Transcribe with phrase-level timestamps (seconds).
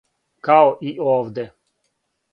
[0.47, 1.45] Као и овде.